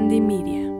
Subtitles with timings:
[0.00, 0.70] Media.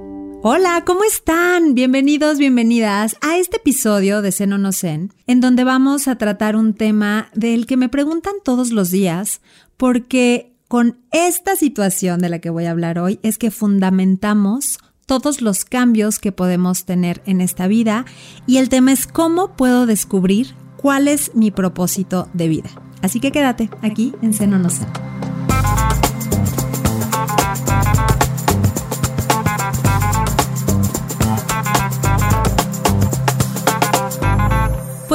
[0.42, 1.74] Hola, ¿cómo están?
[1.74, 6.72] Bienvenidos, bienvenidas a este episodio de Seno no Zen, en donde vamos a tratar un
[6.72, 9.42] tema del que me preguntan todos los días,
[9.76, 15.42] porque con esta situación de la que voy a hablar hoy es que fundamentamos todos
[15.42, 18.06] los cambios que podemos tener en esta vida
[18.46, 22.70] y el tema es cómo puedo descubrir cuál es mi propósito de vida.
[23.02, 24.88] Así que quédate aquí en Seno no Zen.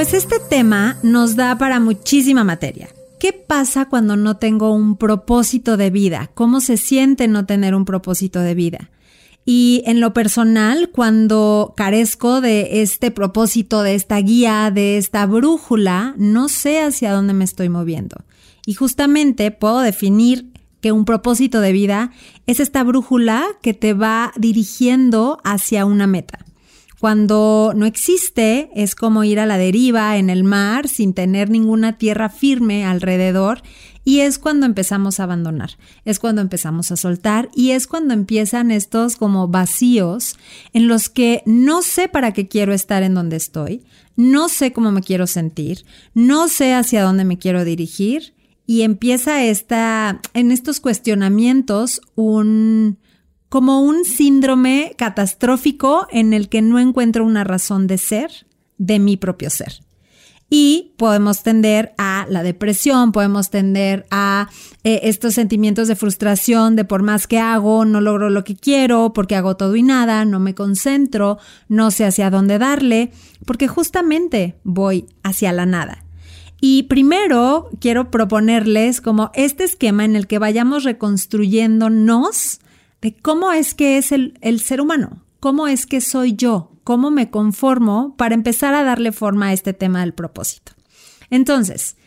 [0.10, 2.88] Pues este tema nos da para muchísima materia.
[3.20, 6.32] ¿Qué pasa cuando no tengo un propósito de vida?
[6.34, 8.90] ¿Cómo se siente no tener un propósito de vida?
[9.44, 16.16] Y en lo personal, cuando carezco de este propósito, de esta guía, de esta brújula,
[16.18, 18.24] no sé hacia dónde me estoy moviendo.
[18.66, 22.12] Y justamente puedo definir que un propósito de vida
[22.46, 26.47] es esta brújula que te va dirigiendo hacia una meta.
[27.00, 31.98] Cuando no existe, es como ir a la deriva en el mar sin tener ninguna
[32.00, 33.62] tierra firme alrededor
[34.04, 35.72] y es cuando empezamos a abandonar,
[36.06, 40.38] es cuando empezamos a soltar y es cuando empiezan estos como vacíos
[40.74, 43.84] en los que no sé para qué quiero estar en donde estoy,
[44.16, 48.34] no sé cómo me quiero sentir, no sé hacia dónde me quiero dirigir
[48.66, 52.98] y empieza esta, en estos cuestionamientos un
[53.50, 59.18] como un síndrome catastrófico en el que no encuentro una razón de ser de mi
[59.18, 59.82] propio ser.
[60.50, 64.50] Y podemos tender a la depresión, podemos tender a
[64.86, 69.12] eh, estos sentimientos de frustración de por más que hago, no logro lo que quiero,
[69.12, 73.12] porque hago todo y nada, no me concentro, no sé hacia dónde darle,
[73.46, 76.06] porque justamente voy hacia la nada.
[76.62, 82.62] Y primero quiero proponerles como este esquema en el que vayamos reconstruyéndonos
[83.02, 87.30] de cómo es que es el, ser humano, cómo es que soy yo, cómo me
[87.30, 90.74] conformo para empezar a darle forma a este tema del propósito.
[91.30, 91.98] Entonces,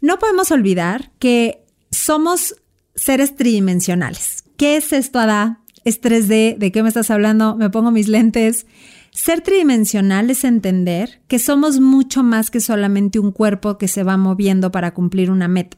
[0.00, 2.56] no podemos olvidar que somos
[2.94, 4.44] seres tridimensionales.
[4.56, 5.60] ¿Qué es esto, Ada?
[5.84, 6.58] ¿Es 3D?
[6.58, 7.56] ¿De qué me estás hablando?
[7.56, 8.66] Me pongo mis lentes.
[9.12, 14.16] Ser tridimensional es entender que somos mucho más que solamente un cuerpo que se va
[14.16, 15.76] moviendo para cumplir una meta.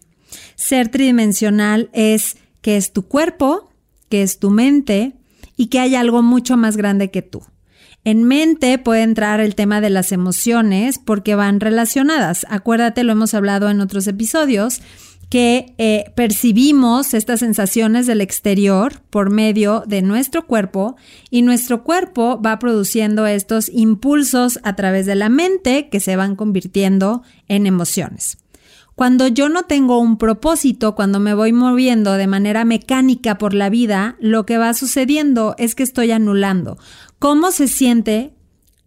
[0.56, 3.69] Ser tridimensional es que es tu cuerpo,
[4.10, 5.15] que es tu mente
[5.56, 7.43] y que hay algo mucho más grande que tú.
[8.04, 12.47] En mente puede entrar el tema de las emociones porque van relacionadas.
[12.49, 14.81] Acuérdate, lo hemos hablado en otros episodios,
[15.28, 20.97] que eh, percibimos estas sensaciones del exterior por medio de nuestro cuerpo
[21.31, 26.34] y nuestro cuerpo va produciendo estos impulsos a través de la mente que se van
[26.34, 28.38] convirtiendo en emociones.
[29.00, 33.71] Cuando yo no tengo un propósito, cuando me voy moviendo de manera mecánica por la
[33.71, 36.77] vida, lo que va sucediendo es que estoy anulando
[37.19, 38.34] cómo se siente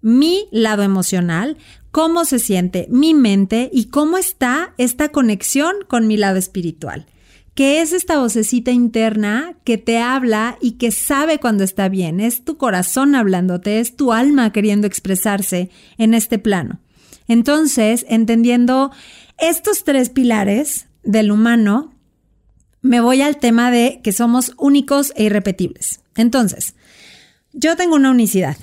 [0.01, 1.57] mi lado emocional,
[1.89, 7.07] cómo se siente mi mente y cómo está esta conexión con mi lado espiritual
[7.55, 12.19] que es esta vocecita interna que te habla y que sabe cuando está bien.
[12.19, 15.69] Es tu corazón hablándote, es tu alma queriendo expresarse
[15.99, 16.79] en este plano.
[17.27, 18.91] Entonces, entendiendo
[19.37, 21.93] estos tres pilares del humano,
[22.81, 26.01] me voy al tema de que somos únicos e irrepetibles.
[26.15, 26.75] Entonces,
[27.53, 28.57] yo tengo una unicidad.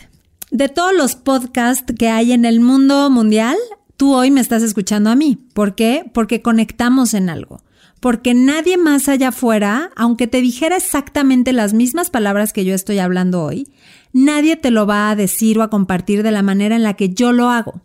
[0.51, 3.57] De todos los podcasts que hay en el mundo mundial,
[3.97, 5.39] tú hoy me estás escuchando a mí.
[5.55, 6.05] ¿Por qué?
[6.13, 7.63] Porque conectamos en algo.
[8.01, 12.99] Porque nadie más allá afuera, aunque te dijera exactamente las mismas palabras que yo estoy
[12.99, 13.69] hablando hoy,
[14.13, 17.11] nadie te lo va a decir o a compartir de la manera en la que
[17.11, 17.81] yo lo hago.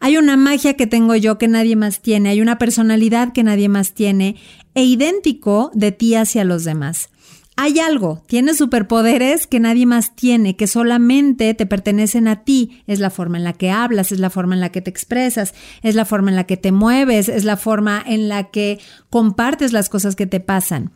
[0.00, 3.68] Hay una magia que tengo yo que nadie más tiene, hay una personalidad que nadie
[3.68, 4.36] más tiene
[4.74, 7.10] e idéntico de ti hacia los demás.
[7.58, 12.82] Hay algo, tienes superpoderes que nadie más tiene, que solamente te pertenecen a ti.
[12.86, 15.54] Es la forma en la que hablas, es la forma en la que te expresas,
[15.82, 18.78] es la forma en la que te mueves, es la forma en la que
[19.08, 20.92] compartes las cosas que te pasan.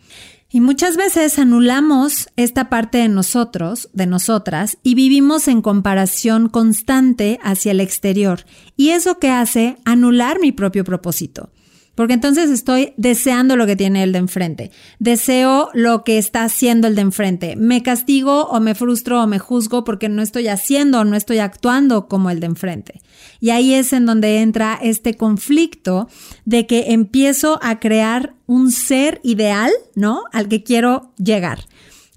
[0.53, 7.39] Y muchas veces anulamos esta parte de nosotros, de nosotras, y vivimos en comparación constante
[7.45, 8.45] hacia el exterior.
[8.77, 11.51] Y eso que hace anular mi propio propósito.
[11.95, 14.71] Porque entonces estoy deseando lo que tiene el de enfrente.
[14.99, 17.57] Deseo lo que está haciendo el de enfrente.
[17.57, 21.39] Me castigo o me frustro o me juzgo porque no estoy haciendo o no estoy
[21.39, 23.01] actuando como el de enfrente.
[23.41, 26.09] Y ahí es en donde entra este conflicto
[26.45, 30.25] de que empiezo a crear un ser ideal, ¿no?
[30.33, 31.67] Al que quiero llegar.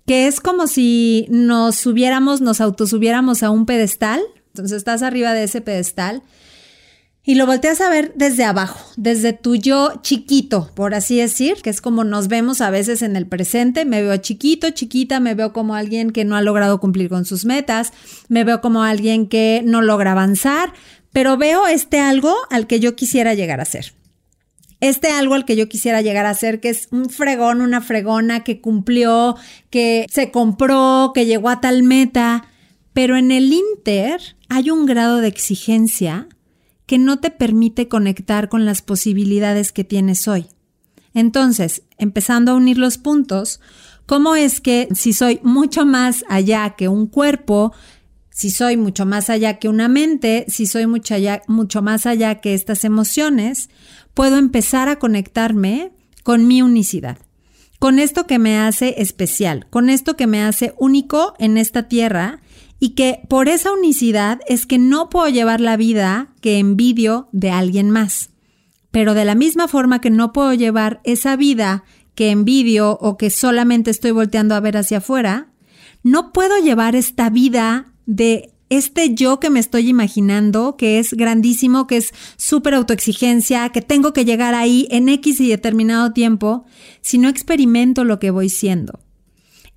[0.06, 4.22] Que es como si nos subiéramos, nos autosubiéramos a un pedestal.
[4.48, 6.24] Entonces estás arriba de ese pedestal
[7.26, 11.70] Y lo volteas a ver desde abajo, desde tu yo chiquito, por así decir, que
[11.70, 13.86] es como nos vemos a veces en el presente.
[13.86, 17.46] Me veo chiquito, chiquita, me veo como alguien que no ha logrado cumplir con sus
[17.46, 17.94] metas,
[18.28, 20.74] me veo como alguien que no logra avanzar,
[21.14, 23.94] pero veo este algo al que yo quisiera llegar a ser.
[24.82, 28.44] Este algo al que yo quisiera llegar a ser, que es un fregón, una fregona
[28.44, 29.38] que cumplió,
[29.70, 32.50] que se compró, que llegó a tal meta.
[32.92, 36.28] Pero en el Inter hay un grado de exigencia
[36.86, 40.48] que no te permite conectar con las posibilidades que tienes hoy.
[41.14, 43.62] Entonces, empezando a unir los puntos,
[44.06, 47.74] ¿cómo es que si soy mucho más allá que un cuerpo,
[48.30, 51.16] si soy mucho más allá que una mente, si soy mucho,
[51.48, 53.70] mucho más allá que estas emociones,
[54.14, 55.92] puedo empezar a conectarme
[56.24, 57.18] con mi unicidad?
[57.80, 62.42] Con esto que me hace especial, con esto que me hace único en esta tierra
[62.84, 67.50] y que por esa unicidad es que no puedo llevar la vida que envidio de
[67.50, 68.32] alguien más.
[68.92, 73.30] Pero de la misma forma que no puedo llevar esa vida que envidio o que
[73.30, 75.54] solamente estoy volteando a ver hacia afuera,
[76.04, 81.88] no puedo llevar esta vida de este yo que me estoy imaginando, que es grandísimo,
[81.88, 86.66] que es súper autoexigencia, que tengo que llegar ahí en X y determinado tiempo,
[87.00, 89.00] si no experimento lo que voy siendo.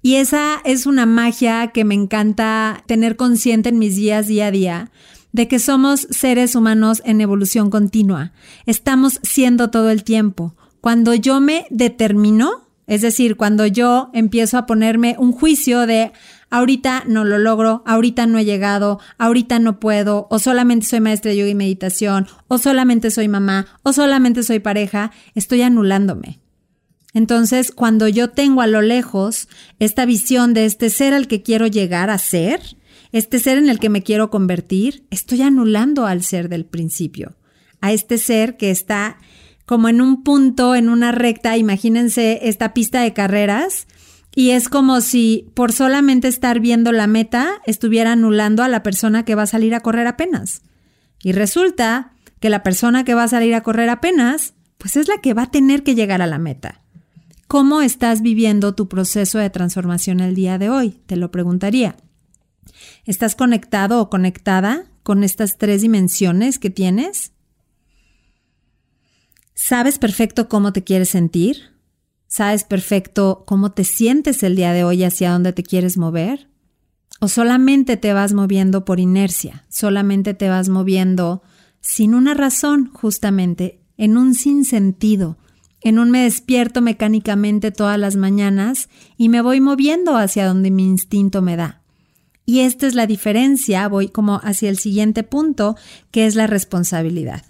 [0.07, 4.51] Y esa es una magia que me encanta tener consciente en mis días día a
[4.53, 4.93] día,
[5.33, 8.31] de que somos seres humanos en evolución continua.
[8.67, 10.55] Estamos siendo todo el tiempo.
[10.81, 16.13] Cuando yo me determino, es decir, cuando yo empiezo a ponerme un juicio de
[16.51, 21.33] ahorita no lo logro, ahorita no he llegado, ahorita no puedo, o solamente soy maestra
[21.33, 26.46] de yoga y meditación, o solamente soy mamá, o solamente soy pareja, estoy anulándome.
[27.17, 29.49] Entonces, cuando yo tengo a lo lejos
[29.79, 32.61] esta visión de este ser al que quiero llegar a ser,
[33.11, 37.39] este ser en el que me quiero convertir, estoy anulando al ser del principio,
[37.81, 39.17] a este ser que está
[39.65, 43.87] como en un punto, en una recta, imagínense esta pista de carreras,
[44.35, 49.25] y es como si por solamente estar viendo la meta estuviera anulando a la persona
[49.25, 50.61] que va a salir a correr apenas.
[51.23, 55.23] Y resulta que la persona que va a salir a correr apenas, pues es la
[55.23, 56.83] que va a tener que llegar a la meta.
[57.47, 61.01] ¿Cómo estás viviendo tu proceso de transformación el día de hoy?
[61.07, 61.97] Te lo preguntaría.
[63.05, 67.33] ¿Estás conectado o conectada con estas tres dimensiones que tienes?
[69.55, 71.77] ¿Sabes perfecto cómo te quieres sentir?
[72.27, 76.51] ¿Sabes perfecto cómo te sientes el día de hoy hacia dónde te quieres mover?
[77.21, 79.65] ¿O solamente te vas moviendo por inercia?
[79.69, 81.43] ¿Solamente te vas moviendo
[81.81, 85.39] sin una razón, justamente, en un sinsentido,
[85.87, 90.83] en un me despierto mecánicamente todas las mañanas y me voy moviendo hacia donde mi
[90.83, 91.81] instinto me da.
[92.45, 95.77] Y esta es la diferencia, voy como hacia el siguiente punto,
[96.11, 97.45] que es la responsabilidad.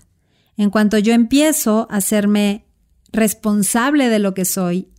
[0.58, 2.66] En cuanto yo empiezo a hacerme
[3.10, 4.90] responsable de lo que soy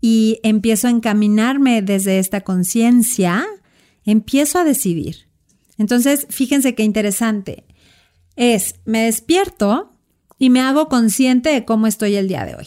[0.00, 3.44] y empiezo a encaminarme desde esta conciencia,
[4.04, 5.26] empiezo a decidir.
[5.76, 7.64] Entonces, fíjense qué interesante.
[8.36, 9.95] Es, me despierto
[10.38, 12.66] y me hago consciente de cómo estoy el día de hoy.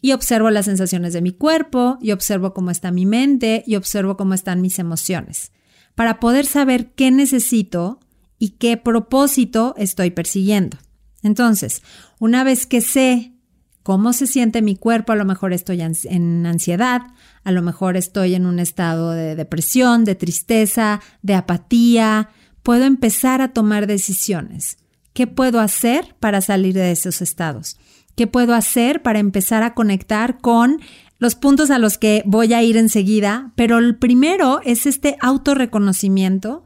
[0.00, 4.16] Y observo las sensaciones de mi cuerpo, y observo cómo está mi mente, y observo
[4.16, 5.52] cómo están mis emociones,
[5.94, 8.00] para poder saber qué necesito
[8.38, 10.78] y qué propósito estoy persiguiendo.
[11.22, 11.82] Entonces,
[12.20, 13.32] una vez que sé
[13.82, 17.02] cómo se siente mi cuerpo, a lo mejor estoy en ansiedad,
[17.42, 22.28] a lo mejor estoy en un estado de depresión, de tristeza, de apatía,
[22.62, 24.78] puedo empezar a tomar decisiones.
[25.18, 27.76] ¿Qué puedo hacer para salir de esos estados?
[28.14, 30.80] ¿Qué puedo hacer para empezar a conectar con
[31.18, 33.50] los puntos a los que voy a ir enseguida?
[33.56, 36.64] Pero el primero es este autorreconocimiento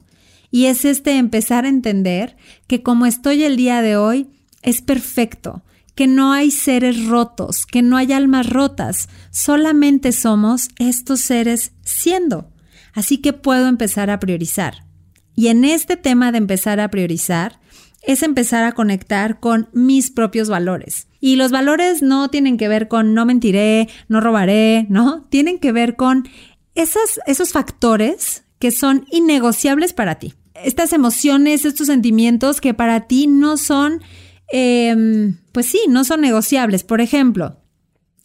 [0.50, 4.28] y es este empezar a entender que como estoy el día de hoy
[4.60, 5.62] es perfecto,
[5.94, 12.50] que no hay seres rotos, que no hay almas rotas, solamente somos estos seres siendo.
[12.92, 14.84] Así que puedo empezar a priorizar.
[15.34, 17.61] Y en este tema de empezar a priorizar,
[18.06, 21.08] es empezar a conectar con mis propios valores.
[21.20, 25.24] Y los valores no tienen que ver con no mentiré, no robaré, ¿no?
[25.30, 26.28] Tienen que ver con
[26.74, 30.34] esos factores que son innegociables para ti.
[30.54, 34.02] Estas emociones, estos sentimientos que para ti no son,
[34.52, 36.84] em, pues sí, no son negociables.
[36.84, 37.61] Por ejemplo,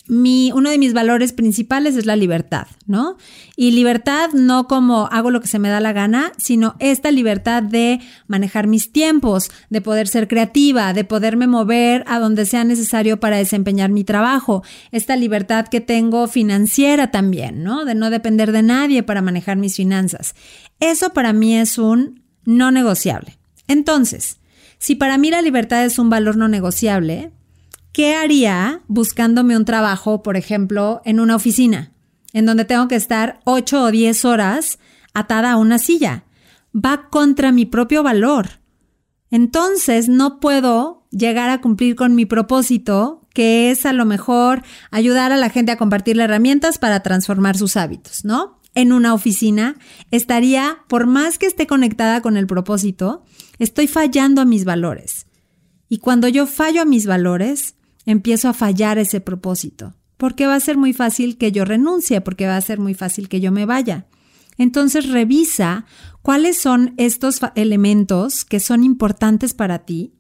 [0.10, 3.18] mi, uno de mis valores principales es la libertad, ¿no?
[3.56, 7.64] Y libertad no como hago lo que se me da la gana, sino esta libertad
[7.64, 13.20] de manejar mis tiempos, de poder ser creativa, de poderme mover a donde sea necesario
[13.20, 17.86] para desempeñar mi trabajo, esta libertad que tengo financiera también, ¿no?
[17.86, 20.36] De no depender de nadie para manejar mis finanzas.
[20.80, 23.38] Eso para mí es un no negociable.
[23.68, 24.38] Entonces,
[24.80, 27.32] Si para mí la libertad es un valor no negociable,
[27.98, 31.94] ¿qué haría buscándome un trabajo, por ejemplo, en una oficina,
[32.32, 34.78] en donde tengo que estar 8 o 10 horas
[35.16, 36.24] atada a una silla?
[36.76, 38.60] Va contra mi propio valor.
[39.32, 44.62] Entonces no puedo llegar a cumplir con mi propósito, que es a lo mejor
[44.92, 48.62] ayudar a la gente a compartir herramientas para transformar sus hábitos, ¿no?
[48.76, 49.76] En una oficina
[50.12, 53.26] estaría, por más que esté conectada con el propósito,
[53.58, 55.26] estoy fallando a mis valores.
[55.90, 57.74] Y cuando yo fallo a mis valores,
[58.08, 62.48] empiezo a fallar ese propósito, porque va a ser muy fácil que yo renuncie, porque
[62.48, 64.08] va a ser muy fácil que yo me vaya.
[64.58, 65.86] Entonces revisa
[66.24, 70.16] cuáles son estos elementos que son importantes para ti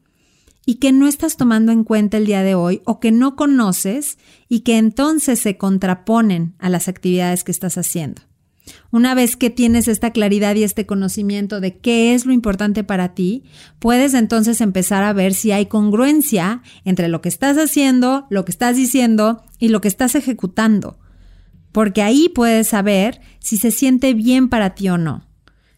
[0.65, 4.19] y que no estás tomando en cuenta el día de hoy o que no conoces
[4.49, 8.21] y que entonces se contraponen a las actividades que estás haciendo.
[8.91, 13.13] Una vez que tienes esta claridad y este conocimiento de qué es lo importante para
[13.13, 13.43] ti,
[13.79, 18.51] puedes entonces empezar a ver si hay congruencia entre lo que estás haciendo, lo que
[18.51, 20.99] estás diciendo y lo que estás ejecutando.
[21.71, 25.27] Porque ahí puedes saber si se siente bien para ti o no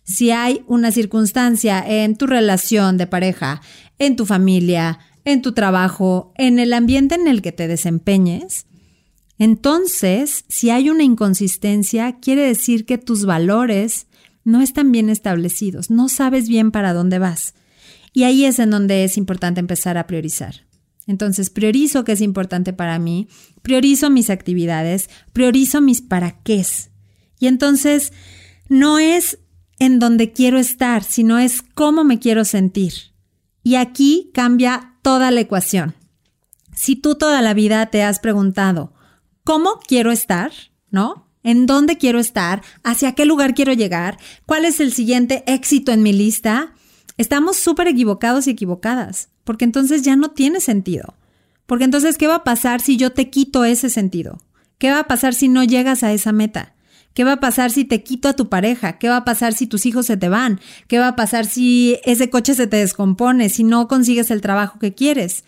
[0.10, 3.62] si hay una circunstancia en tu relación de pareja,
[4.00, 8.65] en tu familia, en tu trabajo, en el ambiente en el que te desempeñes,
[9.39, 14.08] entonces, si hay una inconsistencia, quiere decir que tus valores
[14.43, 17.53] no están bien establecidos, no sabes bien para dónde vas.
[18.12, 20.67] Y ahí es en donde es importante empezar a priorizar.
[21.08, 23.29] Entonces, priorizo qué es importante para mí,
[23.62, 26.65] priorizo mis actividades, priorizo mis para qué.
[27.39, 28.12] Y entonces,
[28.67, 29.39] no es
[29.79, 32.93] en donde quiero estar, sino es cómo me quiero sentir.
[33.63, 35.96] Y aquí cambia toda la ecuación.
[36.75, 38.93] Si tú toda la vida te has preguntado,
[39.50, 40.51] ¿cómo quiero estar?
[40.91, 41.25] ¿No?
[41.41, 42.62] ¿En dónde quiero estar?
[42.84, 44.20] ¿Hacia qué lugar quiero llegar?
[44.46, 46.75] ¿Cuál es el siguiente éxito en mi lista?
[47.18, 51.15] Estamos súper equivocados y equivocadas, porque entonces ya no tiene sentido.
[51.65, 54.38] Porque entonces, ¿qué va a pasar si yo te quito ese sentido?
[54.77, 56.75] ¿Qué va a pasar si no llegas a esa meta?
[57.15, 59.00] ¿Qué va a pasar si te quito a tu pareja?
[59.00, 60.60] ¿Qué va a pasar si tus hijos se te van?
[60.88, 63.50] ¿Qué va a pasar si ese coche se te descompone?
[63.50, 65.44] Si no consigues el trabajo que quieres.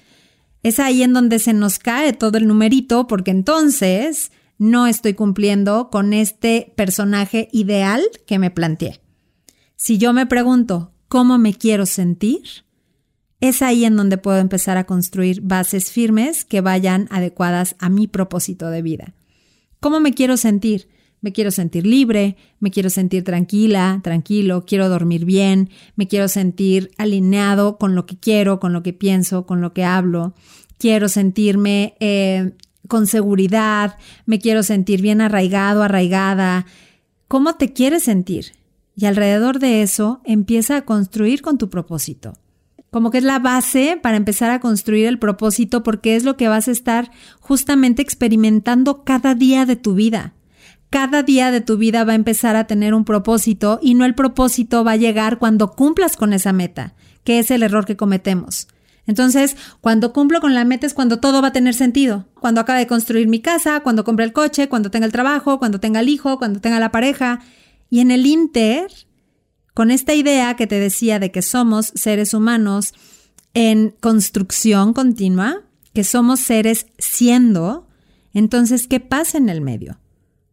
[0.63, 5.89] Es ahí en donde se nos cae todo el numerito porque entonces no estoy cumpliendo
[5.89, 9.01] con este personaje ideal que me planteé.
[9.75, 12.41] Si yo me pregunto cómo me quiero sentir,
[13.39, 18.07] es ahí en donde puedo empezar a construir bases firmes que vayan adecuadas a mi
[18.07, 19.15] propósito de vida.
[19.79, 20.89] ¿Cómo me quiero sentir?
[21.21, 26.89] Me quiero sentir libre, me quiero sentir tranquila, tranquilo, quiero dormir bien, me quiero sentir
[26.97, 30.33] alineado con lo que quiero, con lo que pienso, con lo que hablo.
[30.79, 32.53] Quiero sentirme eh,
[32.87, 36.65] con seguridad, me quiero sentir bien arraigado, arraigada.
[37.27, 38.53] ¿Cómo te quieres sentir?
[38.95, 42.33] Y alrededor de eso empieza a construir con tu propósito.
[42.89, 46.47] Como que es la base para empezar a construir el propósito porque es lo que
[46.47, 50.33] vas a estar justamente experimentando cada día de tu vida
[50.91, 54.13] cada día de tu vida va a empezar a tener un propósito y no el
[54.13, 58.67] propósito va a llegar cuando cumplas con esa meta, que es el error que cometemos.
[59.07, 62.27] Entonces, cuando cumplo con la meta es cuando todo va a tener sentido.
[62.35, 65.79] Cuando acabe de construir mi casa, cuando compre el coche, cuando tenga el trabajo, cuando
[65.79, 67.39] tenga el hijo, cuando tenga la pareja.
[67.89, 68.91] Y en el Inter,
[69.73, 72.93] con esta idea que te decía de que somos seres humanos
[73.53, 75.61] en construcción continua,
[75.93, 77.87] que somos seres siendo,
[78.33, 79.97] entonces, ¿qué pasa en el medio?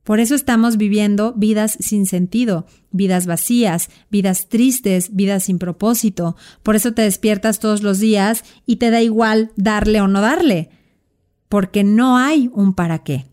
[0.08, 6.34] Por eso estamos viviendo vidas sin sentido, vidas vacías, vidas tristes, vidas sin propósito.
[6.62, 10.70] Por eso te despiertas todos los días y te da igual darle o no darle.
[11.50, 13.26] Porque no hay un para qué.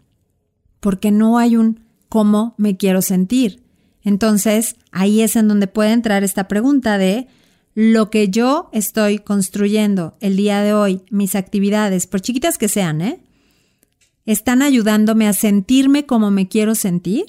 [0.82, 1.79] Porque no hay un
[2.10, 3.63] cómo me quiero sentir.
[4.03, 7.29] Entonces, ahí es en donde puede entrar esta pregunta de
[7.74, 13.00] lo que yo estoy construyendo el día de hoy, mis actividades, por chiquitas que sean,
[13.00, 13.25] ¿eh?
[14.25, 17.25] ¿Están ayudándome a sentirme como me quiero sentir?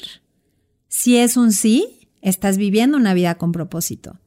[0.88, 4.19] Si es un sí, estás viviendo una vida con propósito.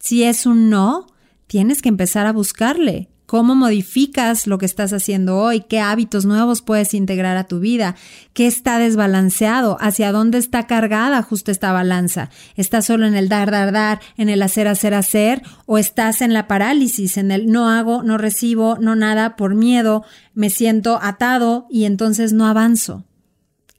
[0.00, 1.06] Si es un no,
[1.46, 6.62] tienes que empezar a buscarle cómo modificas lo que estás haciendo hoy, qué hábitos nuevos
[6.62, 7.96] puedes integrar a tu vida,
[8.32, 12.30] qué está desbalanceado, hacia dónde está cargada justo esta balanza.
[12.54, 15.42] ¿Estás solo en el dar, dar, dar, en el hacer, hacer, hacer?
[15.66, 20.04] ¿O estás en la parálisis, en el no hago, no recibo, no nada por miedo,
[20.34, 23.04] me siento atado y entonces no avanzo?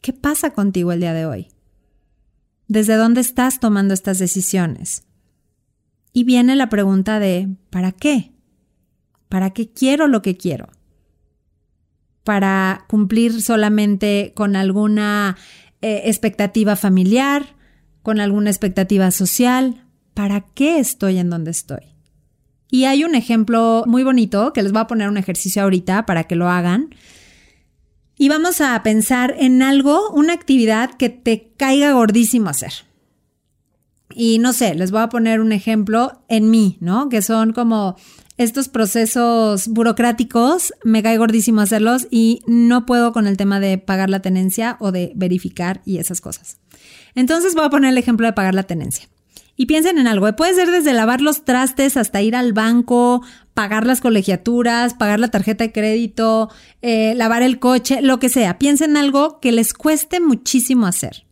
[0.01, 1.47] ¿Qué pasa contigo el día de hoy?
[2.67, 5.03] ¿Desde dónde estás tomando estas decisiones?
[6.11, 8.36] Y viene la pregunta de ¿para qué?
[9.29, 10.69] ¿Para qué quiero lo que quiero?
[12.23, 15.37] ¿Para cumplir solamente con alguna
[15.81, 17.55] eh, expectativa familiar,
[18.01, 19.85] con alguna expectativa social?
[20.13, 21.97] ¿Para qué estoy en donde estoy?
[22.69, 26.25] Y hay un ejemplo muy bonito que les voy a poner un ejercicio ahorita para
[26.25, 26.89] que lo hagan.
[28.17, 32.73] Y vamos a pensar en algo, una actividad que te caiga gordísimo hacer.
[34.13, 37.09] Y no sé, les voy a poner un ejemplo en mí, ¿no?
[37.09, 37.95] Que son como
[38.37, 44.09] estos procesos burocráticos, me cae gordísimo hacerlos y no puedo con el tema de pagar
[44.09, 46.59] la tenencia o de verificar y esas cosas.
[47.15, 49.09] Entonces voy a poner el ejemplo de pagar la tenencia.
[49.59, 53.23] Y piensen en algo, puede ser desde lavar los trastes hasta ir al banco,
[53.55, 56.51] pagar las colegiaturas, pagar la tarjeta de crédito,
[56.83, 58.59] eh, lavar el coche, lo que sea.
[58.59, 61.25] Piensen en algo que les cueste muchísimo hacer.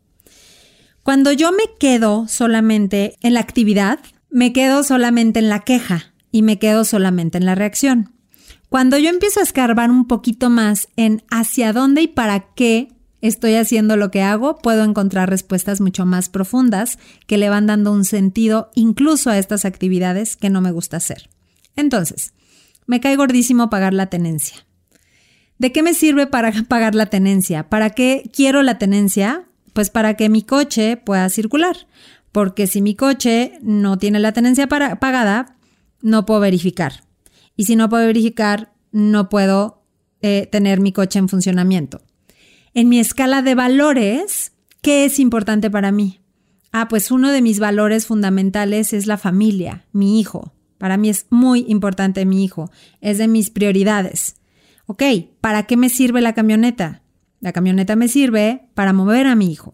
[1.04, 4.00] Cuando yo me quedo solamente en la actividad,
[4.32, 8.12] me quedo solamente en la queja y me quedo solamente en la reacción.
[8.68, 12.90] Cuando yo empiezo a escarbar un poquito más en hacia dónde y para qué
[13.22, 17.94] estoy haciendo lo que hago, puedo encontrar respuestas mucho más profundas que le van dando
[17.94, 21.30] un sentido incluso a estas actividades que no me gusta hacer.
[21.78, 22.34] Entonces,
[22.86, 24.58] me cae gordísimo pagar la tenencia.
[25.58, 27.70] ¿De qué me sirve para pagar la tenencia?
[27.70, 29.46] ¿Para qué quiero la tenencia?
[29.72, 31.88] Pues para que mi coche pueda circular.
[32.34, 35.55] Porque si mi coche no tiene la tenencia pagada,
[36.06, 37.04] no puedo verificar.
[37.56, 39.84] Y si no puedo verificar, no puedo
[40.22, 42.02] eh, tener mi coche en funcionamiento
[42.76, 46.20] en mi escala de valores, ¿qué es importante para mí?
[46.74, 50.52] Ah, pues uno de mis valores fundamentales es la familia, mi hijo.
[50.78, 52.70] Para mí es muy importante mi hijo,
[53.00, 54.36] es de mis prioridades.
[54.88, 55.04] Ok,
[55.40, 57.02] ¿para qué me sirve la camioneta?
[57.40, 59.74] La camioneta me sirve para mover a mi hijo.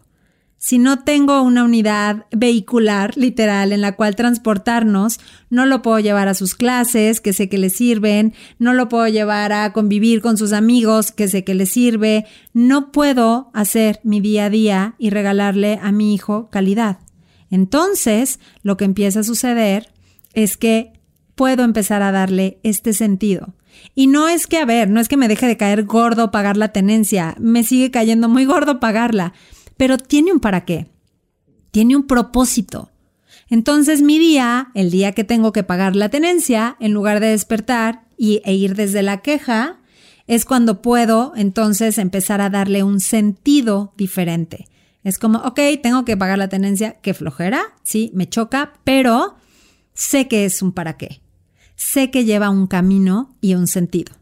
[0.64, 5.18] Si no tengo una unidad vehicular literal en la cual transportarnos,
[5.50, 9.08] no lo puedo llevar a sus clases, que sé que le sirven, no lo puedo
[9.08, 14.20] llevar a convivir con sus amigos, que sé que le sirve, no puedo hacer mi
[14.20, 17.00] día a día y regalarle a mi hijo calidad.
[17.50, 19.92] Entonces, lo que empieza a suceder
[20.32, 20.92] es que
[21.34, 23.52] puedo empezar a darle este sentido.
[23.96, 26.56] Y no es que, a ver, no es que me deje de caer gordo pagar
[26.56, 29.32] la tenencia, me sigue cayendo muy gordo pagarla
[29.82, 30.86] pero tiene un para qué,
[31.72, 32.92] tiene un propósito.
[33.48, 38.04] Entonces mi día, el día que tengo que pagar la tenencia, en lugar de despertar
[38.16, 39.80] y, e ir desde la queja,
[40.28, 44.68] es cuando puedo entonces empezar a darle un sentido diferente.
[45.02, 49.34] Es como, ok, tengo que pagar la tenencia, qué flojera, sí, me choca, pero
[49.94, 51.22] sé que es un para qué.
[51.74, 54.12] Sé que lleva un camino y un sentido.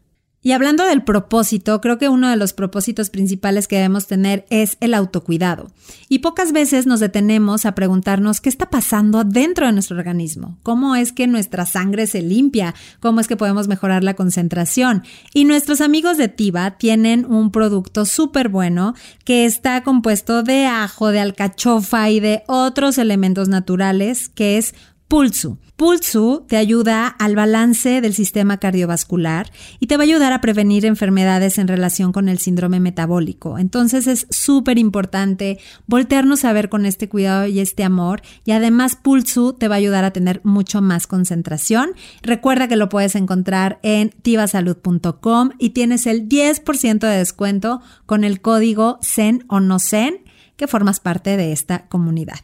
[0.43, 4.75] Y hablando del propósito, creo que uno de los propósitos principales que debemos tener es
[4.79, 5.69] el autocuidado.
[6.09, 10.95] Y pocas veces nos detenemos a preguntarnos qué está pasando dentro de nuestro organismo, cómo
[10.95, 15.03] es que nuestra sangre se limpia, cómo es que podemos mejorar la concentración.
[15.31, 21.09] Y nuestros amigos de Tiva tienen un producto súper bueno que está compuesto de ajo,
[21.11, 24.73] de alcachofa y de otros elementos naturales, que es
[25.11, 25.57] Pulsu.
[25.75, 30.85] Pulsu te ayuda al balance del sistema cardiovascular y te va a ayudar a prevenir
[30.85, 33.57] enfermedades en relación con el síndrome metabólico.
[33.57, 38.95] Entonces es súper importante voltearnos a ver con este cuidado y este amor y además
[38.95, 41.89] Pulsu te va a ayudar a tener mucho más concentración.
[42.21, 48.39] Recuerda que lo puedes encontrar en tivasalud.com y tienes el 10% de descuento con el
[48.39, 50.23] código CEN o no CEN
[50.55, 52.37] que formas parte de esta comunidad.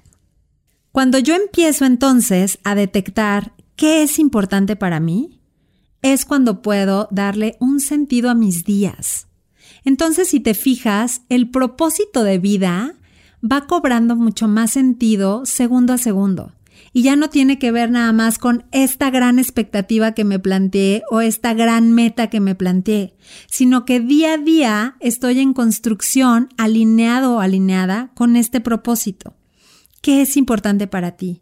[0.98, 5.44] Cuando yo empiezo entonces a detectar qué es importante para mí,
[6.02, 9.28] es cuando puedo darle un sentido a mis días.
[9.86, 12.96] Entonces, si te fijas, el propósito de vida
[13.44, 16.54] va cobrando mucho más sentido segundo a segundo.
[16.94, 21.04] Y ya no tiene que ver nada más con esta gran expectativa que me planteé
[21.12, 23.14] o esta gran meta que me planteé,
[23.46, 29.37] sino que día a día estoy en construcción alineado o alineada con este propósito.
[30.02, 31.42] ¿Qué es importante para ti?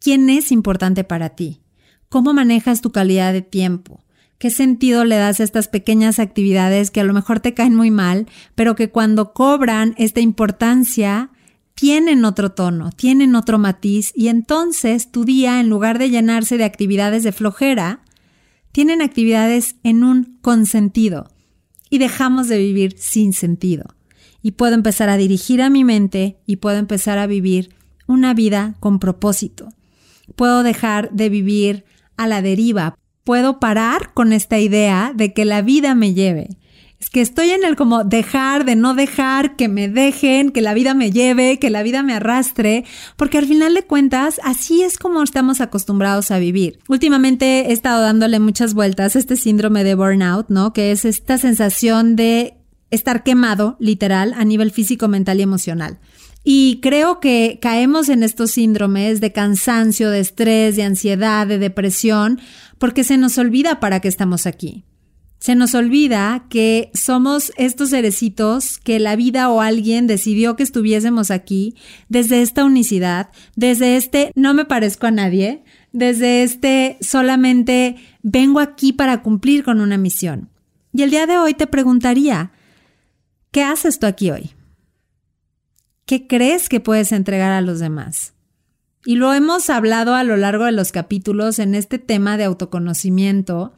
[0.00, 1.60] ¿Quién es importante para ti?
[2.08, 4.04] ¿Cómo manejas tu calidad de tiempo?
[4.38, 7.90] ¿Qué sentido le das a estas pequeñas actividades que a lo mejor te caen muy
[7.90, 11.30] mal, pero que cuando cobran esta importancia
[11.74, 16.64] tienen otro tono, tienen otro matiz y entonces tu día, en lugar de llenarse de
[16.64, 18.00] actividades de flojera,
[18.72, 21.30] tienen actividades en un consentido
[21.90, 23.94] y dejamos de vivir sin sentido.
[24.42, 27.74] Y puedo empezar a dirigir a mi mente y puedo empezar a vivir
[28.10, 29.68] una vida con propósito.
[30.36, 31.84] Puedo dejar de vivir
[32.16, 32.96] a la deriva.
[33.24, 36.58] Puedo parar con esta idea de que la vida me lleve.
[36.98, 40.74] Es que estoy en el como dejar, de no dejar, que me dejen, que la
[40.74, 42.84] vida me lleve, que la vida me arrastre,
[43.16, 46.78] porque al final de cuentas así es como estamos acostumbrados a vivir.
[46.88, 50.74] Últimamente he estado dándole muchas vueltas a este síndrome de burnout, ¿no?
[50.74, 52.58] Que es esta sensación de
[52.90, 56.00] estar quemado, literal, a nivel físico, mental y emocional.
[56.42, 62.40] Y creo que caemos en estos síndromes de cansancio, de estrés, de ansiedad, de depresión,
[62.78, 64.84] porque se nos olvida para qué estamos aquí.
[65.38, 71.30] Se nos olvida que somos estos cerecitos que la vida o alguien decidió que estuviésemos
[71.30, 71.76] aquí
[72.10, 78.92] desde esta unicidad, desde este no me parezco a nadie, desde este solamente vengo aquí
[78.92, 80.50] para cumplir con una misión.
[80.92, 82.52] Y el día de hoy te preguntaría,
[83.50, 84.50] ¿qué haces tú aquí hoy?
[86.10, 88.34] ¿Qué crees que puedes entregar a los demás?
[89.04, 93.74] Y lo hemos hablado a lo largo de los capítulos en este tema de autoconocimiento,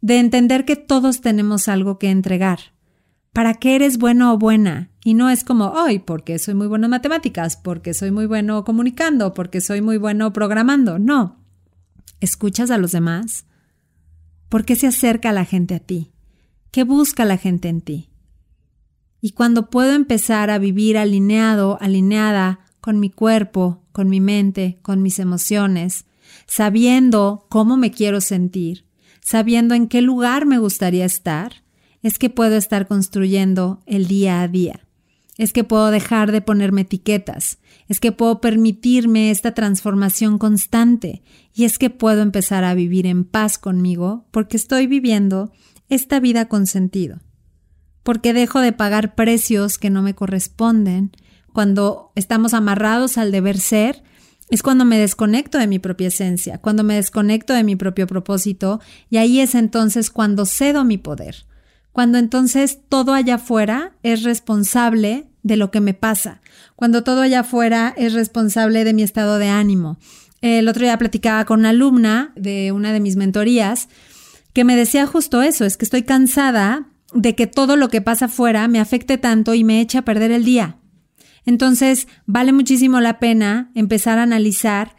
[0.00, 2.60] de entender que todos tenemos algo que entregar.
[3.32, 4.92] ¿Para qué eres bueno o buena?
[5.02, 8.62] Y no es como, hoy, porque soy muy bueno en matemáticas, porque soy muy bueno
[8.62, 11.00] comunicando, porque soy muy bueno programando.
[11.00, 11.44] No.
[12.20, 13.44] ¿Escuchas a los demás?
[14.48, 16.12] ¿Por qué se acerca la gente a ti?
[16.70, 18.11] ¿Qué busca la gente en ti?
[19.24, 25.00] Y cuando puedo empezar a vivir alineado, alineada con mi cuerpo, con mi mente, con
[25.00, 26.06] mis emociones,
[26.46, 28.84] sabiendo cómo me quiero sentir,
[29.20, 31.62] sabiendo en qué lugar me gustaría estar,
[32.02, 34.80] es que puedo estar construyendo el día a día.
[35.38, 37.58] Es que puedo dejar de ponerme etiquetas,
[37.88, 41.22] es que puedo permitirme esta transformación constante
[41.54, 45.52] y es que puedo empezar a vivir en paz conmigo porque estoy viviendo
[45.88, 47.20] esta vida con sentido.
[48.02, 51.12] Porque dejo de pagar precios que no me corresponden.
[51.52, 54.02] Cuando estamos amarrados al deber ser,
[54.52, 58.80] es cuando me desconecto de mi propia esencia, cuando me desconecto de mi propio propósito,
[59.08, 61.46] y ahí es entonces cuando cedo mi poder,
[61.90, 66.42] cuando entonces todo allá afuera es responsable de lo que me pasa,
[66.76, 69.98] cuando todo allá afuera es responsable de mi estado de ánimo.
[70.42, 73.88] El otro día platicaba con una alumna de una de mis mentorías
[74.52, 78.26] que me decía justo eso, es que estoy cansada de que todo lo que pasa
[78.26, 80.78] afuera me afecte tanto y me eche a perder el día.
[81.44, 84.96] Entonces, vale muchísimo la pena empezar a analizar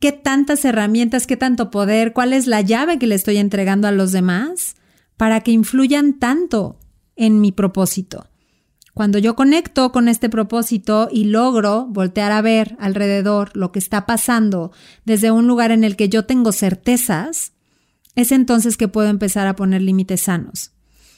[0.00, 3.92] qué tantas herramientas, qué tanto poder, cuál es la llave que le estoy entregando a
[3.92, 4.76] los demás
[5.16, 6.78] para que influyan tanto
[7.16, 8.28] en mi propósito.
[8.94, 14.06] Cuando yo conecto con este propósito y logro voltear a ver alrededor lo que está
[14.06, 14.72] pasando
[15.04, 17.52] desde un lugar en el que yo tengo certezas,
[18.14, 20.73] es entonces que puedo empezar a poner límites sanos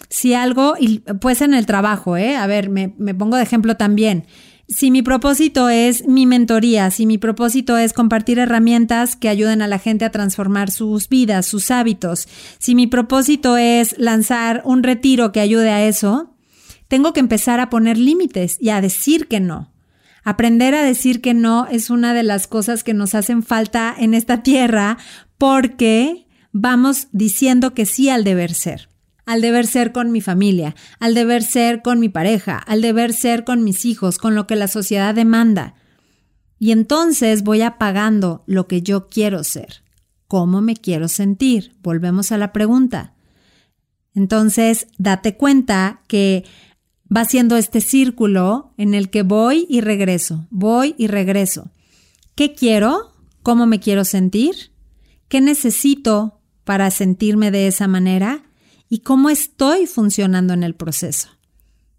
[0.08, 2.36] si algo, y pues en el trabajo, ¿eh?
[2.36, 4.24] A ver, me, me pongo de ejemplo también.
[4.68, 9.68] Si mi propósito es mi mentoría, si mi propósito es compartir herramientas que ayuden a
[9.68, 12.26] la gente a transformar sus vidas, sus hábitos,
[12.58, 16.34] si mi propósito es lanzar un retiro que ayude a eso,
[16.88, 19.72] tengo que empezar a poner límites y a decir que no.
[20.24, 24.14] Aprender a decir que no es una de las cosas que nos hacen falta en
[24.14, 24.98] esta tierra
[25.38, 28.88] porque vamos diciendo que sí al deber ser
[29.26, 33.44] al deber ser con mi familia, al deber ser con mi pareja, al deber ser
[33.44, 35.74] con mis hijos, con lo que la sociedad demanda.
[36.58, 39.82] Y entonces voy apagando lo que yo quiero ser.
[40.28, 41.76] ¿Cómo me quiero sentir?
[41.82, 43.14] Volvemos a la pregunta.
[44.14, 46.44] Entonces, date cuenta que
[47.14, 51.70] va siendo este círculo en el que voy y regreso, voy y regreso.
[52.34, 53.12] ¿Qué quiero?
[53.42, 54.72] ¿Cómo me quiero sentir?
[55.28, 58.45] ¿Qué necesito para sentirme de esa manera?
[58.88, 61.28] Y cómo estoy funcionando en el proceso.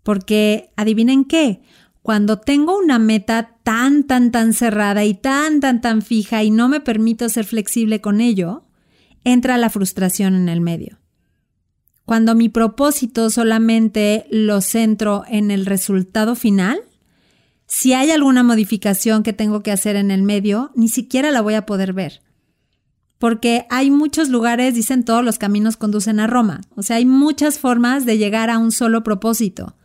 [0.04, 1.62] Porque adivinen qué,
[2.02, 6.70] cuando tengo una meta tan, tan, tan cerrada y tan, tan, tan fija y no
[6.70, 8.64] me permito ser flexible con ello,
[9.26, 11.00] entra la frustración en el medio.
[12.06, 16.80] Cuando mi propósito solamente lo centro en el resultado final,
[17.66, 21.56] si hay alguna modificación que tengo que hacer en el medio, ni siquiera la voy
[21.56, 22.22] a poder ver
[23.20, 27.60] porque hay muchos lugares, dicen todos los caminos conducen a Roma, o sea, hay muchas
[27.60, 29.76] formas de llegar a un solo propósito.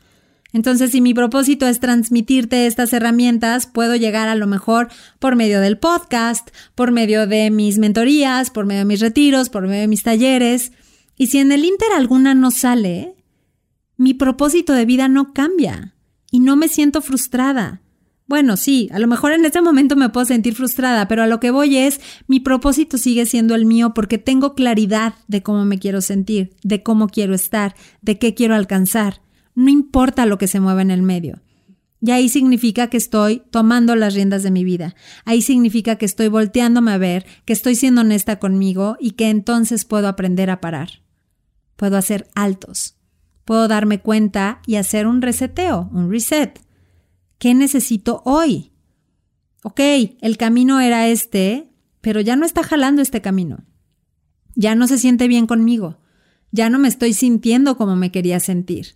[0.53, 5.61] Entonces, si mi propósito es transmitirte estas herramientas, puedo llegar a lo mejor por medio
[5.61, 9.89] del podcast, por medio de mis mentorías, por medio de mis retiros, por medio de
[9.89, 10.73] mis talleres.
[11.17, 13.15] Y si en el Inter alguna no sale,
[13.97, 15.95] mi propósito de vida no cambia
[16.31, 17.81] y no me siento frustrada.
[18.27, 21.41] Bueno, sí, a lo mejor en este momento me puedo sentir frustrada, pero a lo
[21.41, 25.79] que voy es, mi propósito sigue siendo el mío porque tengo claridad de cómo me
[25.79, 29.21] quiero sentir, de cómo quiero estar, de qué quiero alcanzar.
[29.55, 31.43] No importa lo que se mueva en el medio.
[32.01, 34.97] Y ahí significa que estoy tomando las riendas de mi vida.
[35.25, 39.85] Ahí significa que estoy volteándome a ver, que estoy siendo honesta conmigo y que entonces
[39.85, 41.03] puedo aprender a parar.
[41.77, 42.97] Puedo hacer altos.
[43.45, 46.61] Puedo darme cuenta y hacer un reseteo, un reset
[47.43, 48.71] ¿Qué necesito hoy?
[49.65, 49.81] Ok,
[50.21, 53.65] el camino era este, pero ya no está jalando este camino.
[54.55, 55.99] Ya no se siente bien conmigo.
[56.53, 58.95] Ya no me estoy sintiendo como me quería sentir.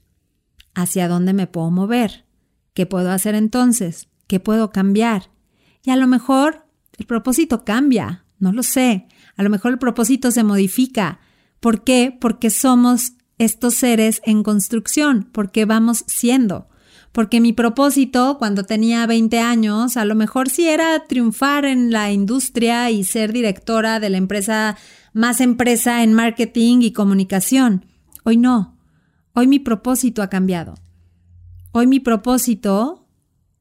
[0.77, 2.25] ¿Hacia dónde me puedo mover?
[2.73, 4.11] ¿Qué puedo hacer entonces?
[4.29, 5.33] ¿Qué puedo cambiar?
[5.83, 9.09] Y a lo mejor el propósito cambia, no lo sé.
[9.35, 11.19] A lo mejor el propósito se modifica.
[11.59, 12.17] ¿Por qué?
[12.21, 16.69] Porque somos estos seres en construcción, porque vamos siendo.
[17.17, 22.13] Porque mi propósito cuando tenía 20 años, a lo mejor sí era triunfar en la
[22.13, 24.77] industria y ser directora de la empresa
[25.15, 27.87] más empresa en marketing y comunicación.
[28.23, 28.79] Hoy no.
[29.33, 30.75] Hoy mi propósito ha cambiado.
[31.73, 33.09] Hoy mi propósito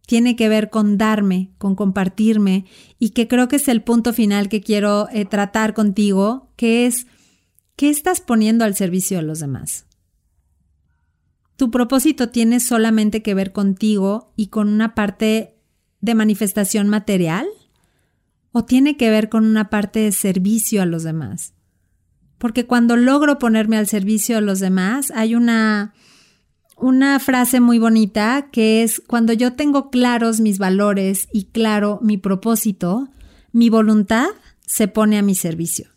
[0.06, 2.66] tiene que ver con darme, con compartirme
[3.00, 7.08] y que creo que es el punto final que quiero eh, tratar contigo, que es
[7.78, 9.86] ¿qué estás poniendo al servicio de los demás?
[11.58, 15.56] ¿Tu propósito tiene solamente que ver contigo y con una parte
[16.02, 17.48] de manifestación material?
[18.52, 21.54] ¿O tiene que ver con una parte de servicio a los demás?
[22.38, 25.94] Porque cuando logro ponerme al servicio de los demás, hay una,
[26.78, 32.18] una frase muy bonita que es cuando yo tengo claros mis valores y claro mi
[32.18, 33.08] propósito,
[33.54, 34.28] mi voluntad
[34.66, 35.88] se pone a mi servicio.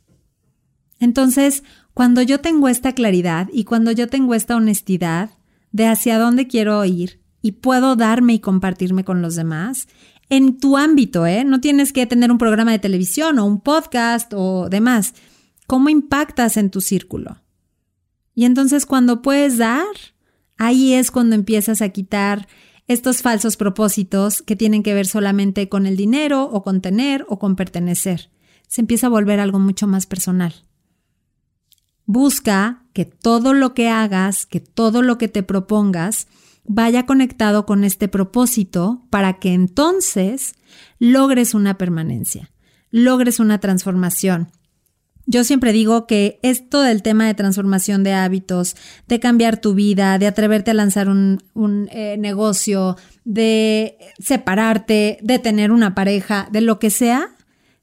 [1.01, 5.31] Entonces, cuando yo tengo esta claridad y cuando yo tengo esta honestidad
[5.73, 9.89] de hacia dónde quiero ir y puedo darme y compartirme con los demás,
[10.29, 11.45] en tu ámbito, ¿eh?
[11.45, 15.15] No tienes que tener un programa de televisión o un podcast o demás.
[15.67, 17.43] ¿Cómo impactas en tu círculo?
[18.35, 19.87] Y entonces cuando puedes dar,
[20.57, 22.47] ahí es cuando empiezas a quitar
[22.87, 27.39] estos falsos propósitos que tienen que ver solamente con el dinero o con tener o
[27.39, 28.31] con pertenecer.
[28.67, 30.55] Se empieza a volver algo mucho más personal.
[32.11, 36.27] Busca que todo lo que hagas, que todo lo que te propongas,
[36.65, 40.55] vaya conectado con este propósito para que entonces
[40.99, 42.51] logres una permanencia,
[42.91, 44.49] logres una transformación.
[45.27, 48.75] Yo siempre digo que esto del tema de transformación de hábitos,
[49.07, 51.43] de cambiar tu vida, de atreverte a lanzar un,
[51.93, 57.37] eh, negocio, de separarte, de tener una pareja, de lo que sea,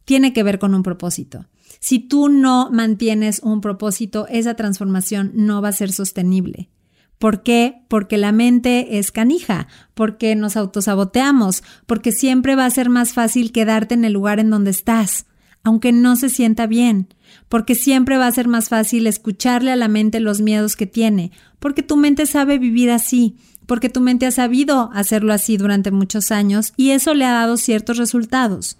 [0.03, 1.45] tiene que ver con un propósito.
[1.87, 6.71] Si tú no mantienes un propósito, esa transformación no va a ser sostenible.
[7.19, 7.83] ¿Por qué?
[7.89, 13.51] Porque la mente es canija, porque nos autosaboteamos, porque siempre va a ser más fácil
[13.51, 15.27] quedarte en el lugar en donde estás,
[15.61, 17.13] aunque no se sienta bien,
[17.49, 21.31] porque siempre va a ser más fácil escucharle a la mente los miedos que tiene,
[21.59, 23.35] porque tu mente sabe vivir así,
[23.67, 27.57] porque tu mente ha sabido hacerlo así durante muchos años y eso le ha dado
[27.57, 28.79] ciertos resultados.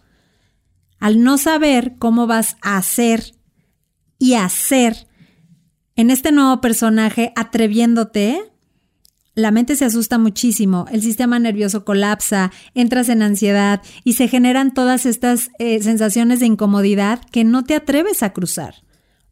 [0.99, 3.35] Al no saber cómo vas a hacer
[4.17, 5.07] y hacer
[5.95, 8.51] en este nuevo personaje, atreviéndote,
[9.33, 14.73] la mente se asusta muchísimo, el sistema nervioso colapsa, entras en ansiedad y se generan
[14.73, 18.75] todas estas eh, sensaciones de incomodidad que no te atreves a cruzar.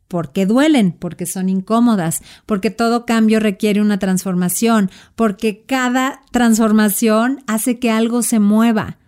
[0.08, 7.80] Porque duelen, porque son incómodas, porque todo cambio requiere una transformación, porque cada transformación hace
[7.80, 8.99] que algo se mueva.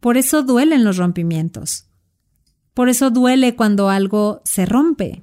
[0.00, 1.88] Por eso duelen los rompimientos.
[2.74, 5.22] Por eso duele cuando algo se rompe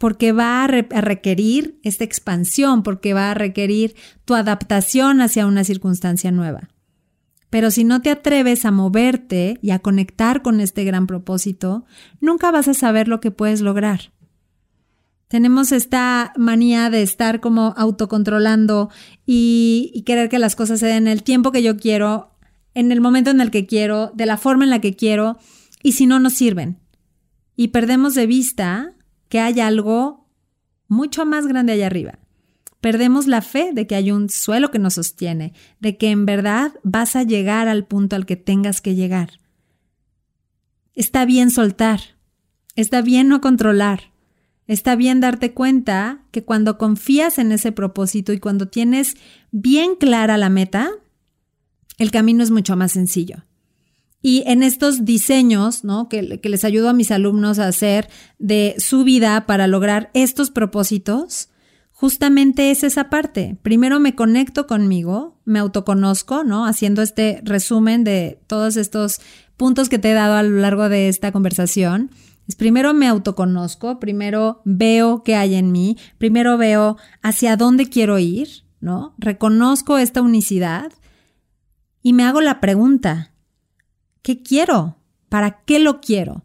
[0.00, 6.30] porque va a, requerir esta expansión, porque va a requerir tu adaptación hacia una circunstancia
[6.30, 6.70] nueva.
[7.50, 11.84] Pero si no te atreves a moverte y a conectar con este gran propósito,
[12.18, 14.14] nunca vas a saber lo que puedes lograr.
[15.28, 18.88] Tenemos esta manía de estar como autocontrolando
[19.26, 22.38] y, y, querer que las cosas se den en el tiempo que yo quiero,
[22.72, 25.36] en el momento en el que quiero, de la forma en la que quiero,
[25.82, 26.78] y si no nos sirven.
[27.56, 28.94] Y perdemos de vista
[29.28, 30.28] que hay algo
[30.88, 32.18] mucho más grande allá arriba.
[32.80, 36.72] Perdemos la fe de que hay un suelo que nos sostiene, de que en verdad
[36.82, 39.40] vas a llegar al punto al que tengas que llegar.
[40.94, 42.00] Está bien soltar,
[42.76, 44.12] está bien no controlar,
[44.66, 49.14] está bien darte cuenta que cuando confías en ese propósito y cuando tienes
[49.50, 50.90] bien clara la meta,
[51.98, 53.44] el camino es mucho más sencillo.
[54.22, 56.08] Y en estos diseños, ¿no?
[56.08, 61.48] Que, les ayudo a mis alumnos a hacer de su vida para lograr estos propósitos,
[61.92, 63.56] justamente es esa parte.
[63.62, 66.66] Primero me conecto conmigo, me autoconozco, ¿no?
[66.66, 69.20] Haciendo este resumen de todos estos
[69.56, 72.10] puntos que te he dado a lo largo de esta conversación.
[72.56, 78.48] Primero me autoconozco, primero veo qué hay en mí, primero veo hacia dónde quiero ir,
[78.80, 79.14] ¿no?
[79.18, 80.92] Reconozco esta unicidad
[82.02, 83.32] y me hago la pregunta,
[84.22, 84.98] ¿Qué quiero?
[85.28, 86.44] ¿Para qué lo quiero?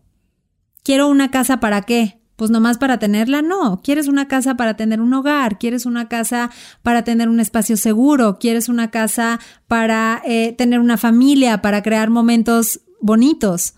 [0.83, 2.21] ¿Quiero una casa para qué?
[2.35, 3.81] Pues nomás para tenerla, no.
[3.81, 6.51] Quieres una casa para tener un hogar, quieres una casa
[6.83, 12.09] para tener un espacio seguro, quieres una casa para eh, tener una familia, para crear
[12.09, 13.75] momentos bonitos.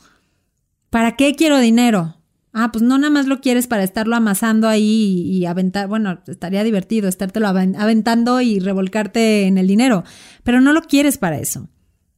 [0.90, 2.16] ¿Para qué quiero dinero?
[2.54, 6.64] Ah, pues no nada más lo quieres para estarlo amasando ahí y, aventar, bueno, estaría
[6.64, 10.04] divertido estártelo aventando y revolcarte en el dinero,
[10.44, 11.70] pero no lo quieres para eso.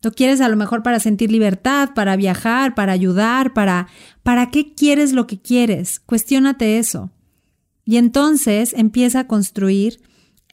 [0.01, 3.88] Lo quieres a lo mejor para sentir libertad, para viajar, para ayudar, para...
[4.23, 5.99] ¿Para qué quieres lo que quieres?
[5.99, 7.12] Cuestiónate eso.
[7.83, 10.01] Y entonces empieza a construir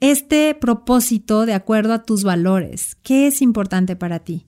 [0.00, 2.96] este propósito de acuerdo a tus valores.
[3.02, 4.46] ¿Qué es importante para ti?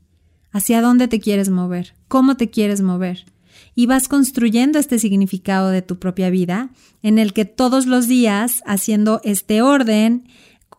[0.51, 1.95] ¿Hacia dónde te quieres mover?
[2.09, 3.27] ¿Cómo te quieres mover?
[3.75, 6.71] Y vas construyendo este significado de tu propia vida
[7.03, 10.27] en el que todos los días, haciendo este orden,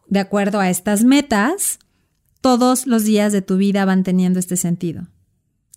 [0.07, 1.79] de acuerdo a estas metas,
[2.41, 5.07] todos los días de tu vida van teniendo este sentido.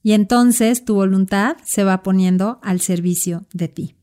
[0.02, 3.94] Y entonces tu voluntad se va poniendo al servicio de ti.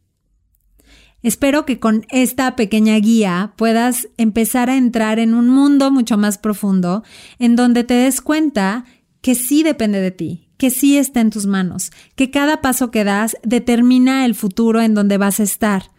[1.21, 6.37] Espero que con esta pequeña guía puedas empezar a entrar en un mundo mucho más
[6.37, 7.03] profundo,
[7.39, 8.85] en donde te des cuenta
[9.21, 13.03] que sí depende de ti, que sí está en tus manos, que cada paso que
[13.03, 15.91] das determina el futuro en donde vas a estar,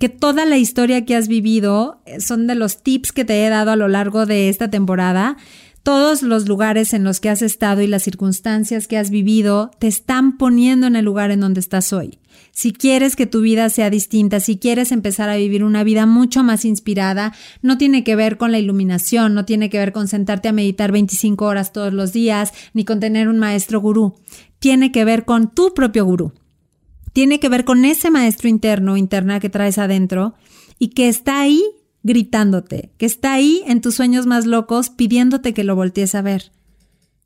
[0.00, 3.70] que toda la historia que has vivido son de los tips que te he dado
[3.70, 5.36] a lo largo de esta temporada
[5.84, 9.86] todos los lugares en los que has estado y las circunstancias que has vivido te
[9.86, 12.18] están poniendo en el lugar en donde estás hoy.
[12.52, 16.42] Si quieres que tu vida sea distinta, si quieres empezar a vivir una vida mucho
[16.42, 20.48] más inspirada, no tiene que ver con la iluminación, no tiene que ver con sentarte
[20.48, 24.14] a meditar 25 horas todos los días, ni con tener un maestro gurú.
[24.60, 26.32] Tiene que ver con tu propio gurú.
[27.12, 30.34] Tiene que ver con ese maestro interno, interna que traes adentro
[30.78, 31.62] y que está ahí
[32.04, 36.52] gritándote, que está ahí en tus sueños más locos pidiéndote que lo voltees a ver.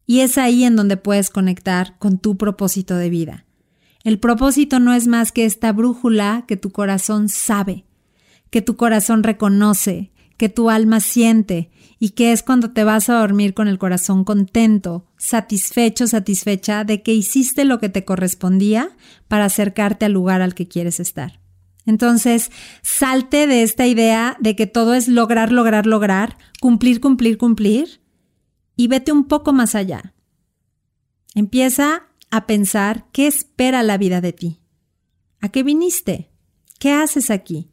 [0.06, 3.44] Y es ahí en donde puedes conectar con tu propósito de vida.
[4.04, 7.84] El propósito no es más que esta brújula que tu corazón sabe,
[8.50, 13.18] que tu corazón reconoce, que tu alma siente y que es cuando te vas a
[13.18, 18.90] dormir con el corazón contento, satisfecho, satisfecha de que hiciste lo que te correspondía
[19.26, 21.40] para acercarte al lugar al que quieres estar.
[21.88, 22.51] Entonces,
[22.83, 28.03] salte de esta idea de que todo es lograr, lograr, lograr, cumplir, cumplir, cumplir,
[28.77, 30.12] y vete un poco más allá.
[31.35, 34.61] Empieza a pensar qué espera la vida de ti.
[35.40, 36.31] ¿A qué viniste?
[36.79, 37.70] ¿Qué haces aquí?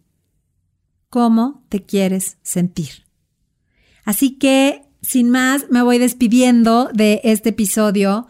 [1.10, 3.08] ¿Cómo te quieres sentir?
[4.06, 8.30] Así que, sin más, me voy despidiendo de este episodio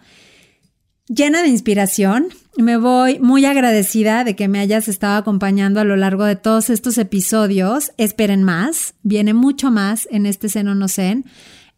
[1.08, 2.30] llena de inspiración.
[2.58, 6.70] Me voy muy agradecida de que me hayas estado acompañando a lo largo de todos
[6.70, 7.92] estos episodios.
[7.98, 11.26] Esperen más, viene mucho más en este Seno No Zen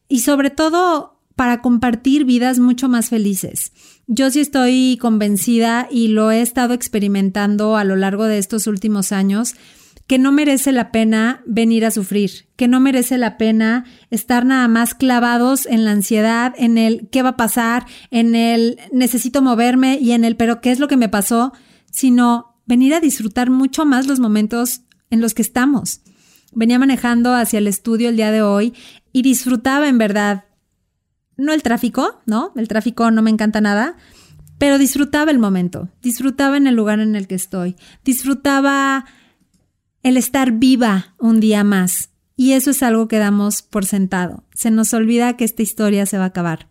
[0.07, 3.71] y sobre todo para compartir vidas mucho más felices.
[4.05, 9.11] Yo sí estoy convencida y lo he estado experimentando a lo largo de estos últimos
[9.11, 9.55] años
[10.07, 14.67] que no merece la pena venir a sufrir, que no merece la pena estar nada
[14.69, 19.99] más clavados en la ansiedad, en el qué va a pasar, en el necesito moverme
[20.01, 21.51] y en el pero qué es lo que me pasó,
[21.91, 26.01] sino venir a disfrutar mucho más los momentos en los que estamos.
[26.53, 28.73] Venía manejando hacia el estudio el día de hoy
[29.11, 30.45] y disfrutaba en verdad,
[31.35, 32.53] no el tráfico, ¿no?
[32.55, 33.97] El tráfico no me encanta nada,
[34.57, 39.05] pero disfrutaba el momento, disfrutaba en el lugar en el que estoy, disfrutaba
[40.07, 42.11] el estar viva un día más.
[42.37, 44.45] Y eso es algo que damos por sentado.
[44.53, 46.69] Se nos olvida que esta historia se va a acabar,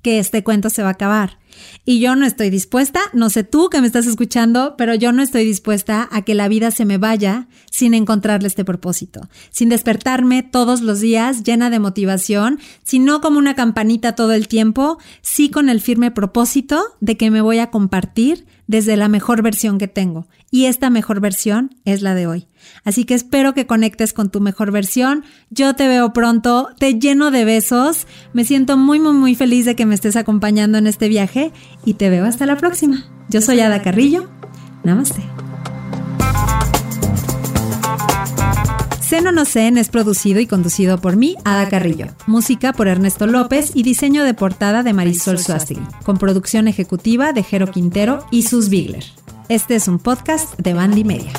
[0.00, 1.38] que este cuento se va a acabar.
[1.84, 5.22] Y yo no estoy dispuesta, no sé tú que me estás escuchando, pero yo no
[5.22, 10.42] estoy dispuesta a que la vida se me vaya sin encontrarle este propósito, sin despertarme
[10.42, 15.68] todos los días llena de motivación, sino como una campanita todo el tiempo, sí con
[15.68, 20.26] el firme propósito de que me voy a compartir desde la mejor versión que tengo.
[20.50, 22.46] Y esta mejor versión es la de hoy.
[22.84, 25.24] Así que espero que conectes con tu mejor versión.
[25.50, 28.06] Yo te veo pronto, te lleno de besos.
[28.32, 31.52] Me siento muy, muy, muy feliz de que me estés acompañando en este viaje
[31.84, 33.04] y te veo hasta la próxima.
[33.28, 34.30] Yo soy Ada Carrillo.
[34.84, 35.22] Namaste.
[39.12, 42.06] Seno No Zen es producido y conducido por mí, Ada Carrillo.
[42.26, 45.82] Música por Ernesto López y diseño de portada de Marisol Suástegui.
[46.02, 49.04] Con producción ejecutiva de Jero Quintero y Sus Bigler.
[49.50, 51.30] Este es un podcast de Bandy Media.